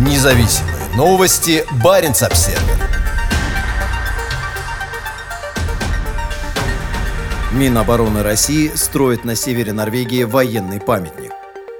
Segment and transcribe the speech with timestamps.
[0.00, 1.62] Независимые новости.
[1.84, 2.62] Барин обсерва
[7.52, 11.32] Минобороны России строит на севере Норвегии военный памятник.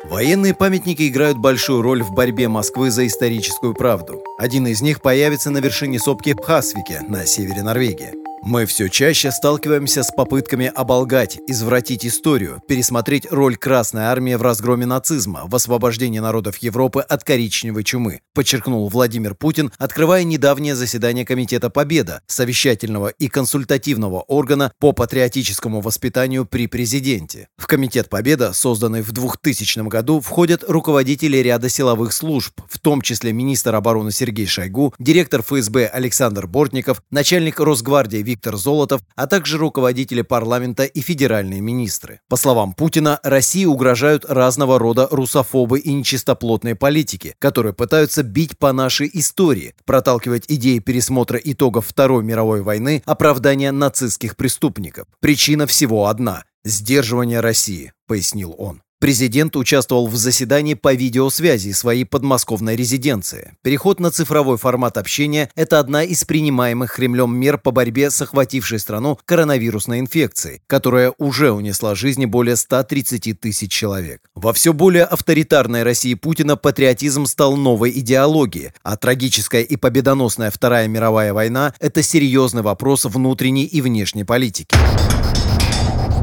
[0.04, 4.22] Военные памятники играют большую роль в борьбе Москвы за историческую правду.
[4.38, 8.19] Один из них появится на вершине сопки Пхасвике на севере Норвегии.
[8.42, 14.86] Мы все чаще сталкиваемся с попытками оболгать, извратить историю, пересмотреть роль Красной Армии в разгроме
[14.86, 21.68] нацизма, в освобождении народов Европы от коричневой чумы, подчеркнул Владимир Путин, открывая недавнее заседание Комитета
[21.68, 27.48] Победа, совещательного и консультативного органа по патриотическому воспитанию при президенте.
[27.58, 33.34] В Комитет Победа, созданный в 2000 году, входят руководители ряда силовых служб, в том числе
[33.34, 40.22] министр обороны Сергей Шойгу, директор ФСБ Александр Бортников, начальник Росгвардии Виктор Золотов, а также руководители
[40.22, 42.20] парламента и федеральные министры.
[42.28, 48.72] По словам Путина, России угрожают разного рода русофобы и нечистоплотные политики, которые пытаются бить по
[48.72, 55.06] нашей истории, проталкивать идеи пересмотра итогов Второй мировой войны, оправдания нацистских преступников.
[55.20, 58.80] Причина всего одна– сдерживание России, пояснил он.
[59.00, 63.54] Президент участвовал в заседании по видеосвязи своей подмосковной резиденции.
[63.62, 68.78] Переход на цифровой формат общения– это одна из принимаемых Кремлем мер по борьбе с охватившей
[68.78, 74.20] страну коронавирусной инфекцией, которая уже унесла жизни более 130 тысяч человек.
[74.34, 80.88] Во все более авторитарной России Путина патриотизм стал новой идеологией, а трагическая и победоносная Вторая
[80.88, 84.76] мировая война– это серьезный вопрос внутренней и внешней политики.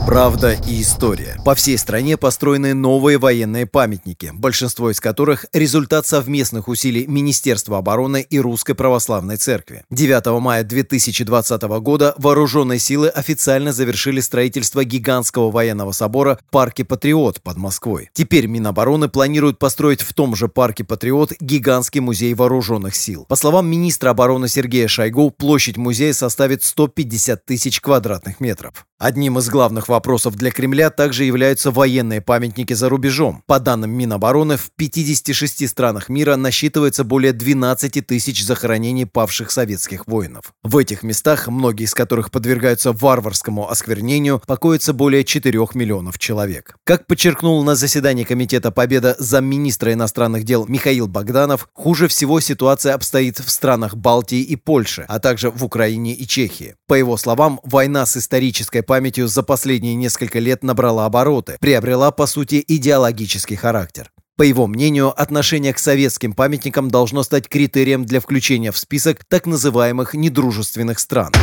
[0.08, 1.36] Правда и история.
[1.44, 8.26] По всей стране построены новые военные памятники, большинство из которых– результат совместных усилий Министерства обороны
[8.28, 9.84] и Русской Православной Церкви.
[9.90, 17.42] 9 мая 2020 года вооруженные силы официально завершили строительство гигантского военного собора в парке «Патриот»
[17.42, 18.10] под Москвой.
[18.14, 23.26] Теперь Минобороны планирует построить в том же парке «Патриот» гигантский музей вооруженных сил.
[23.28, 28.86] По словам министра обороны Сергея Шойгу, площадь музея составит 150 тысяч квадратных метров.
[29.00, 29.97] Одним из главных вопросов
[30.36, 33.44] для Кремля также являются военные памятники за рубежом.
[33.46, 40.54] По данным Минобороны, в 56 странах мира насчитывается более 12 тысяч захоронений павших советских воинов.
[40.64, 46.78] В этих местах, многие из которых подвергаются варварскому осквернению, покоятся более 4 миллионов человек.
[46.84, 53.40] Как подчеркнул на заседании Комитета Победа замминистра иностранных дел Михаил Богданов, хуже всего ситуация обстоит
[53.40, 56.76] в странах Балтии и Польши, а также в Украине и Чехии.
[56.88, 62.26] По его словам, война с исторической памятью за последние несколько лет набрала обороты, приобрела, по
[62.26, 64.12] сути, идеологический характер.
[64.38, 69.48] По его мнению, отношение к советским памятникам должно стать критерием для включения в список так
[69.48, 71.34] называемых недружественных стран.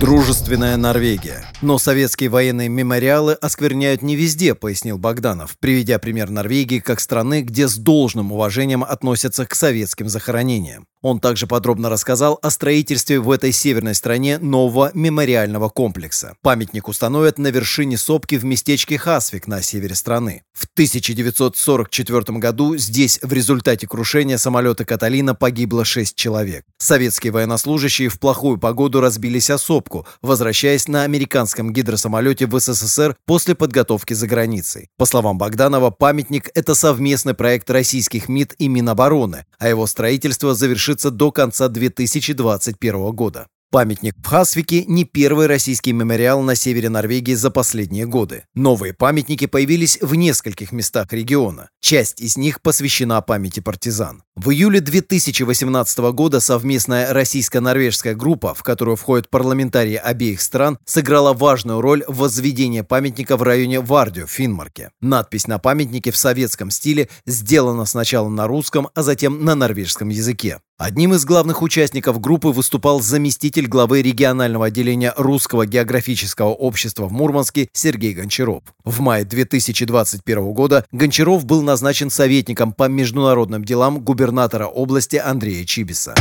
[0.00, 1.44] Дружественная Норвегия.
[1.60, 7.68] Но советские военные мемориалы оскверняют не везде, пояснил Богданов, приведя пример Норвегии как страны, где
[7.68, 10.86] с должным уважением относятся к советским захоронениям.
[11.02, 16.34] Он также подробно рассказал о строительстве в этой северной стране нового мемориального комплекса.
[16.42, 20.42] Памятник установят на вершине сопки в местечке Хасвик на севере страны.
[20.52, 26.64] В 1944 году здесь в результате крушения самолета «Каталина» погибло 6 человек.
[26.78, 29.89] Советские военнослужащие в плохую погоду разбились о сопку,
[30.22, 34.88] возвращаясь на американском гидросамолете в СССР после подготовки за границей.
[34.96, 41.10] По словам Богданова, памятник– это совместный проект российских МИД и Минобороны, а его строительство завершится
[41.10, 43.46] до конца 2021 года.
[43.72, 48.42] Памятник в Хасвике не первый российский мемориал на севере Норвегии за последние годы.
[48.52, 51.68] Новые памятники появились в нескольких местах региона.
[51.80, 54.24] Часть из них посвящена памяти партизан.
[54.34, 61.80] В июле 2018 года совместная российско-норвежская группа, в которую входят парламентарии обеих стран, сыграла важную
[61.80, 64.90] роль в возведении памятника в районе Вардио, Финмарке.
[65.00, 70.58] Надпись на памятнике в советском стиле сделана сначала на русском, а затем на норвежском языке.
[70.80, 77.68] Одним из главных участников группы выступал заместитель главы регионального отделения Русского географического общества в Мурманске
[77.74, 78.62] Сергей Гончаров.
[78.82, 86.14] В мае 2021 года Гончаров был назначен советником по международным делам губернатора области Андрея Чибиса.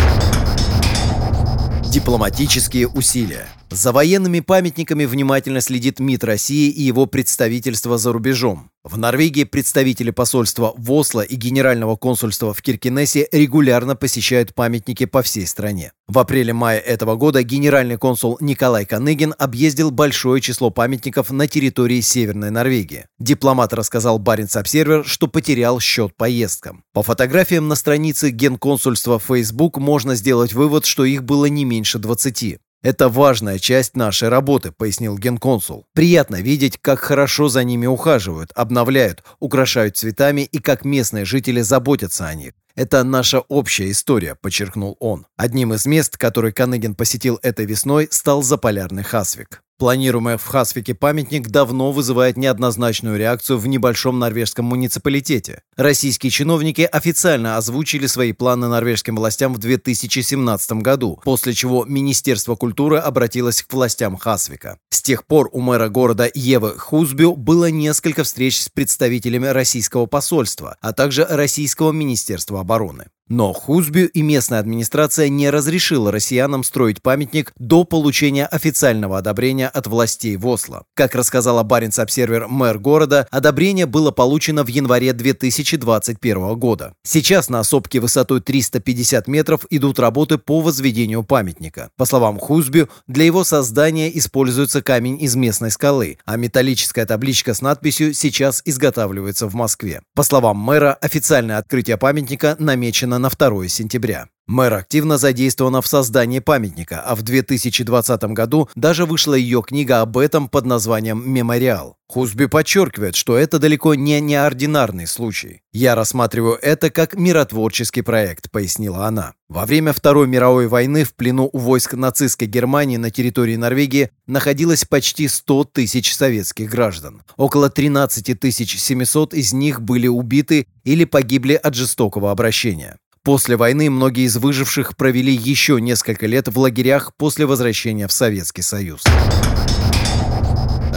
[1.90, 3.48] Дипломатические усилия.
[3.70, 8.72] За военными памятниками внимательно следит МИД России и его представительство за рубежом.
[8.86, 15.46] В Норвегии представители посольства в и Генерального консульства в Киркинессе регулярно посещают памятники по всей
[15.48, 15.92] стране.
[16.08, 22.52] В апреле-мае этого года генеральный консул Николай Каныгин объездил большое число памятников на территории Северной
[22.52, 23.08] Норвегии.
[23.20, 26.86] Дипломат рассказал Баренц Обсервер, что потерял счет поездкам.
[26.94, 32.00] По фотографиям на странице генконсульства в Facebook можно сделать вывод, что их было не меньше
[32.00, 32.60] 20.
[32.82, 35.86] Это важная часть нашей работы, пояснил генконсул.
[35.94, 42.28] Приятно видеть, как хорошо за ними ухаживают, обновляют, украшают цветами и как местные жители заботятся
[42.28, 42.54] о них.
[42.76, 45.26] Это наша общая история, подчеркнул он.
[45.36, 49.62] Одним из мест, который Каныгин посетил этой весной, стал заполярный Хасвик.
[49.80, 55.62] Планируемый в Хасвике памятник давно вызывает неоднозначную реакцию в небольшом норвежском муниципалитете.
[55.78, 62.98] Российские чиновники официально озвучили свои планы норвежским властям в 2017 году, после чего Министерство культуры
[62.98, 64.80] обратилось к властям Хасвика.
[64.90, 70.76] С тех пор у мэра города Евы Хузбю было несколько встреч с представителями российского посольства,
[70.82, 73.06] а также Российского министерства обороны.
[73.30, 79.86] Но Хузбю и местная администрация не разрешила россиянам строить памятник до получения официального одобрения от
[79.86, 80.86] властей в Осло.
[80.96, 86.94] Как рассказала Баренц-Обсервер мэр города, одобрение было получено в январе 2021 года.
[87.04, 91.92] Сейчас на сопке высотой 350 метров идут работы по возведению памятника.
[91.98, 97.62] По словам Хузбю, для его создания используется камень из местной скалы, а металлическая табличка с
[97.62, 100.02] надписью сейчас изготавливается в Москве.
[100.16, 104.28] По словам мэра, официальное открытие памятника намечено на 2 сентября.
[104.50, 110.18] Мэр активно задействована в создании памятника, а в 2020 году даже вышла ее книга об
[110.18, 111.98] этом под названием «Мемориал».
[112.08, 115.62] Хузби подчеркивает, что это далеко не неординарный случай.
[115.72, 119.34] «Я рассматриваю это как миротворческий проект»,— пояснила она.
[119.50, 124.84] Во время Второй мировой войны в плену у войск нацистской Германии на территории Норвегии находилось
[124.84, 127.22] почти 100 тысяч советских граждан.
[127.38, 132.98] Около 13 700 из них были убиты или погибли от жестокого обращения.
[133.24, 138.62] После войны многие из выживших провели еще несколько лет в лагерях после возвращения в Советский
[138.62, 139.04] Союз.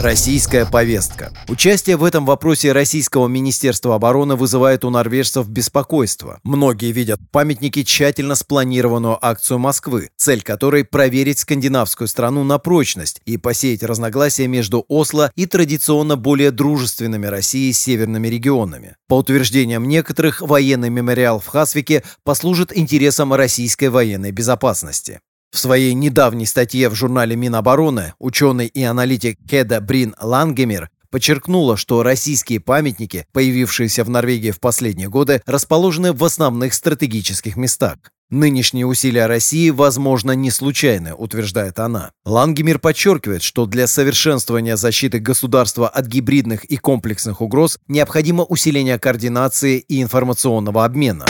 [0.03, 1.31] Российская повестка.
[1.47, 6.41] Участие в этом вопросе Российского Министерства обороны вызывает у норвежцев беспокойство.
[6.43, 13.21] Многие видят в памятнике тщательно спланированную акцию Москвы, цель которой проверить скандинавскую страну на прочность
[13.23, 18.97] и посеять разногласия между Осло и традиционно более дружественными Россией северными регионами.
[19.07, 25.21] По утверждениям некоторых, военный мемориал в Хасвике послужит интересам российской военной безопасности.
[25.53, 32.01] В своей недавней статье в журнале Минобороны ученый и аналитик Кеда Брин Лангемер подчеркнула, что
[32.01, 37.97] российские памятники, появившиеся в Норвегии в последние годы, расположены в основных стратегических местах.
[38.31, 42.09] Нынешние усилия России, возможно, не случайны, утверждает она.
[42.25, 49.77] Лангемир подчеркивает, что для совершенствования защиты государства от гибридных и комплексных угроз необходимо усиление координации
[49.77, 51.27] и информационного обмена.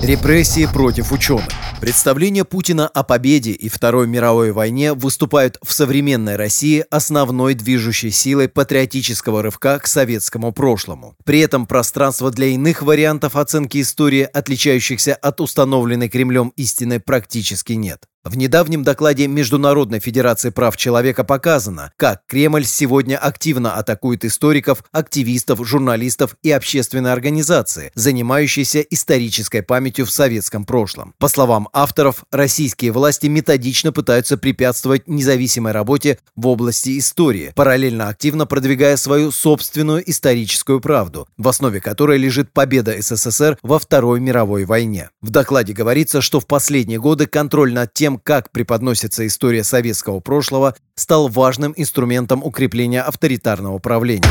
[0.00, 1.67] Репрессии против ученых.
[1.80, 8.48] Представления Путина о победе и Второй мировой войне выступают в современной России основной движущей силой
[8.48, 11.14] патриотического рывка к советскому прошлому.
[11.24, 18.08] При этом пространства для иных вариантов оценки истории, отличающихся от установленной Кремлем истины, практически нет.
[18.24, 25.66] В недавнем докладе Международной Федерации прав человека показано, как Кремль сегодня активно атакует историков, активистов,
[25.66, 31.14] журналистов и общественные организации, занимающиеся исторической памятью в советском прошлом.
[31.18, 38.46] По словам авторов, российские власти методично пытаются препятствовать независимой работе в области истории, параллельно активно
[38.46, 45.08] продвигая свою собственную историческую правду, в основе которой лежит победа СССР во Второй мировой войне.
[45.22, 50.74] В докладе говорится, что в последние годы контроль над тем, как преподносится история советского прошлого,
[50.94, 54.28] стал важным инструментом укрепления авторитарного правления.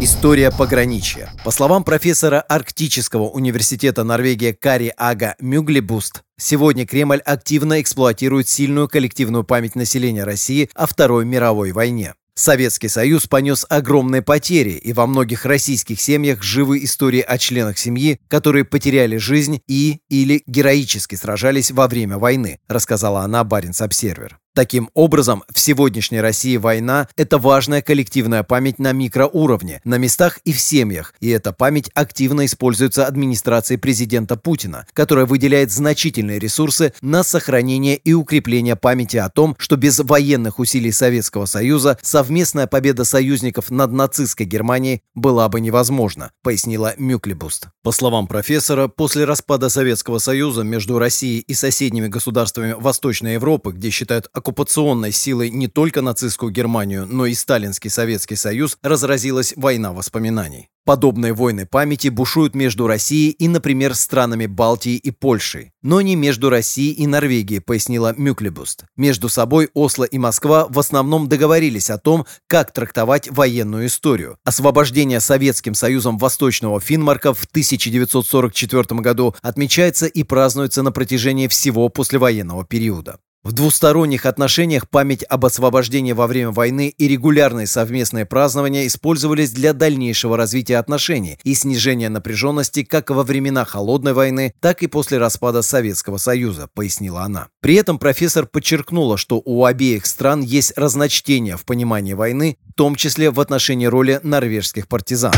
[0.00, 1.32] История пограничья.
[1.44, 9.42] По словам профессора Арктического университета Норвегии Кари Ага Мюглебуст, сегодня Кремль активно эксплуатирует сильную коллективную
[9.42, 12.14] память населения России о Второй мировой войне.
[12.38, 18.20] Советский Союз понес огромные потери, и во многих российских семьях живы истории о членах семьи,
[18.28, 24.38] которые потеряли жизнь и или героически сражались во время войны, рассказала она Баренц Обсервер.
[24.54, 30.52] Таким образом, в сегодняшней России война– это важная коллективная память на микроуровне, на местах и
[30.52, 37.22] в семьях, и эта память активно используется администрацией президента Путина, которая выделяет значительные ресурсы на
[37.22, 43.70] сохранение и укрепление памяти о том, что без военных усилий Советского Союза совместная победа союзников
[43.70, 47.68] над нацистской Германией была бы невозможна, пояснила Мюклебуст.
[47.82, 53.90] По словам профессора, после распада Советского Союза между Россией и соседними государствами Восточной Европы, где
[53.90, 60.70] считают оккупационной силой не только нацистскую Германию, но и Сталинский Советский Союз, разразилась война воспоминаний.
[60.86, 65.72] Подобные войны памяти бушуют между Россией и, например, странами Балтии и Польшей.
[65.82, 68.84] Но не между Россией и Норвегией, пояснила Мюклебуст.
[68.96, 74.38] Между собой Осло и Москва в основном договорились о том, как трактовать военную историю.
[74.44, 82.64] Освобождение Советским Союзом Восточного Финмарка в 1944 году отмечается и празднуется на протяжении всего послевоенного
[82.64, 83.18] периода.
[83.44, 89.72] В двусторонних отношениях память об освобождении во время войны и регулярные совместные празднования использовались для
[89.72, 95.62] дальнейшего развития отношений и снижения напряженности как во времена Холодной войны, так и после распада
[95.62, 97.46] Советского Союза, пояснила она.
[97.60, 102.96] При этом профессор подчеркнула, что у обеих стран есть разночтения в понимании войны, в том
[102.96, 105.32] числе в отношении роли норвежских партизан.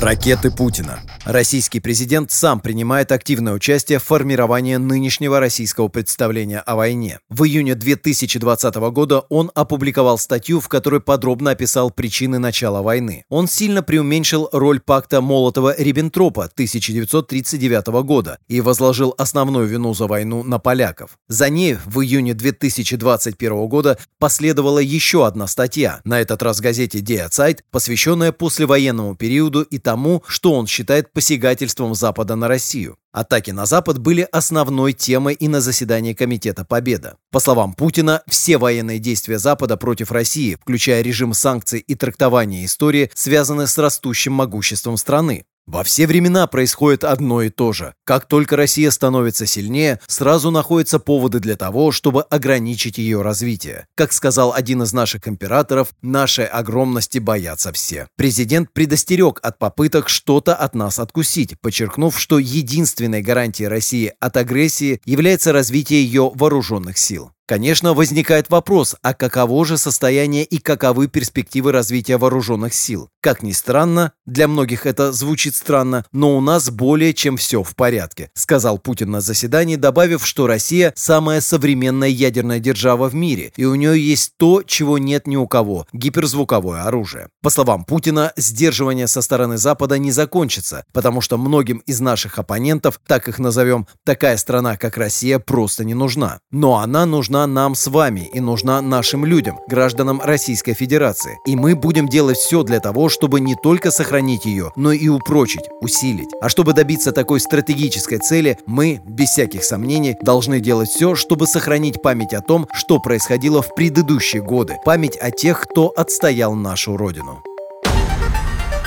[0.00, 1.00] Ракеты Путина.
[1.24, 7.18] Российский президент сам принимает активное участие в формировании нынешнего российского представления о войне.
[7.28, 13.24] В июне 2020 года он опубликовал статью, в которой подробно описал причины начала войны.
[13.28, 20.60] Он сильно преуменьшил роль пакта Молотова-Риббентропа 1939 года и возложил основную вину за войну на
[20.60, 21.18] поляков.
[21.26, 27.00] За ней в июне 2021 года последовала еще одна статья, на этот раз в газете
[27.00, 32.98] «Диа Цайт», посвященная послевоенному периоду и тому, что он считает посягательством Запада на Россию.
[33.10, 37.16] Атаки на Запад были основной темой и на заседании Комитета Победа.
[37.32, 43.10] По словам Путина, все военные действия Запада против России, включая режим санкций и трактование истории,
[43.14, 45.46] связаны с растущим могуществом страны.
[45.68, 47.92] Во все времена происходит одно и то же.
[48.04, 53.86] Как только Россия становится сильнее, сразу находятся поводы для того, чтобы ограничить ее развитие.
[53.94, 58.08] Как сказал один из наших императоров, нашей огромности боятся все.
[58.16, 65.02] Президент предостерег от попыток что-то от нас откусить, подчеркнув, что единственной гарантией России от агрессии
[65.04, 67.32] является развитие ее вооруженных сил.
[67.48, 73.08] Конечно, возникает вопрос, а каково же состояние и каковы перспективы развития вооруженных сил?
[73.22, 77.74] Как ни странно, для многих это звучит странно, но у нас более чем все в
[77.74, 83.64] порядке, сказал Путин на заседании, добавив, что Россия самая современная ядерная держава в мире, и
[83.64, 87.30] у нее есть то, чего нет ни у кого– гиперзвуковое оружие.
[87.42, 93.00] По словам Путина, сдерживание со стороны Запада не закончится, потому что многим из наших оппонентов,
[93.06, 96.40] так их назовем, такая страна, как Россия, просто не нужна.
[96.50, 101.38] Но она нужна нужна нам с вами и нужна нашим людям, гражданам Российской Федерации.
[101.46, 105.68] И мы будем делать все для того, чтобы не только сохранить ее, но и упрочить,
[105.80, 106.30] усилить.
[106.40, 112.02] А чтобы добиться такой стратегической цели, мы, без всяких сомнений, должны делать все, чтобы сохранить
[112.02, 117.42] память о том, что происходило в предыдущие годы, память о тех, кто отстоял нашу Родину.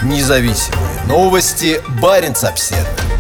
[0.04, 1.82] Независимые новости.
[2.02, 3.11] Барин обседный.